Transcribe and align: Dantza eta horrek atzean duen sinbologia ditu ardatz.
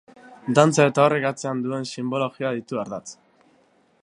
Dantza 0.59 0.87
eta 0.91 1.03
horrek 1.03 1.27
atzean 1.31 1.61
duen 1.67 1.87
sinbologia 1.91 2.57
ditu 2.59 2.83
ardatz. 2.87 3.07